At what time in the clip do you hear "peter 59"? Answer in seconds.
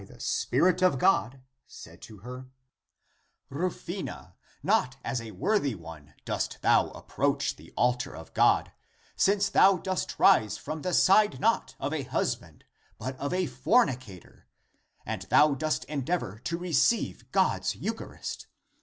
0.49-0.69